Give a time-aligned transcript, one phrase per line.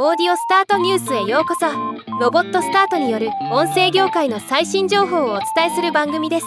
[0.00, 1.66] オーディオスタートニュースへようこそ。
[2.20, 6.46] ロボットスタートによる音声業界の最新情報をお伝えする番組です。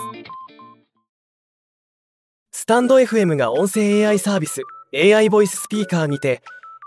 [2.54, 4.62] スタンド FM が音声 AI サービス
[4.96, 6.42] AI ボイススピーカーにて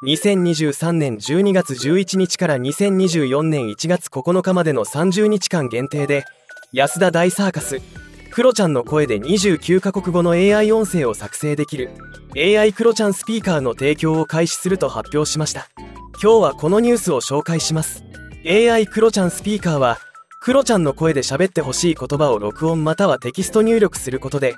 [0.07, 6.25] 2023年12月11日から2024年1月9日までの30日間限定で
[6.73, 7.83] 安田大サーカス
[8.33, 11.91] クロちゃんの声で29カ国語の AI 音声を作成できる
[12.35, 15.69] AI クロちゃんスピーカーの提供を開始すると発表しました。
[16.23, 18.05] 今日はこのニュースを紹介します。
[18.47, 19.99] AI クロちゃんスピーカーは
[20.41, 24.55] クロちゃんの声で喋ってほしい言葉を録音またはテキスト入力することで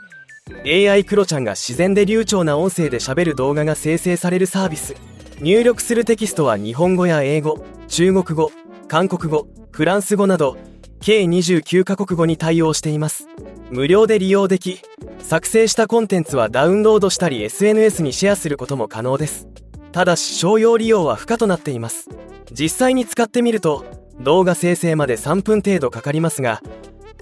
[0.67, 4.95] AI クロちゃんが自然で流暢な音声で喋る動画が生成されるサービス。
[5.41, 8.51] 入力するテキストは日本語や英語中国語
[8.89, 10.57] 韓国語フランス語など
[11.01, 13.29] 計29カ国語に対応しています。
[13.71, 14.81] 無料で利用でき
[15.19, 19.49] 作成したコンテンツはダウンロードしたり SNS にシェアすることも可能です。
[19.97, 22.11] ただし商用利用は不可となっています。
[22.53, 23.87] 実際に使ってみると
[24.21, 26.61] 動画生成まで3分程度かかりますが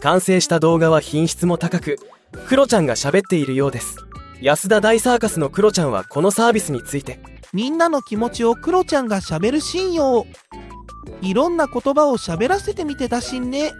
[0.00, 2.00] 完成した動画は品質も高く
[2.48, 3.98] クロちゃんが喋っているようです。
[4.40, 7.20] 安田大サーカスのクロちゃんはこのサービスについて。
[7.52, 10.26] みんなの気持ちをクロちゃんが喋るシーンよ
[11.22, 13.70] いろんな言葉を喋らせてみてたしんね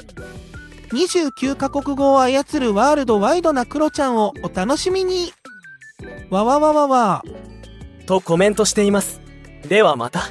[0.92, 5.32] 29カ国語を操るワールドワイドなクロちゃんをお楽しみに。
[6.30, 7.24] わわわわわ。
[8.06, 9.20] とコメントしています。
[9.68, 10.22] ではまた。